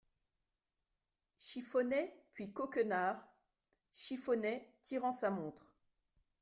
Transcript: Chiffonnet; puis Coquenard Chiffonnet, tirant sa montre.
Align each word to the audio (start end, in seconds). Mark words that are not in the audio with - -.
Chiffonnet; 1.37 2.25
puis 2.33 2.51
Coquenard 2.51 3.23
Chiffonnet, 3.93 4.73
tirant 4.81 5.11
sa 5.11 5.29
montre. 5.29 5.75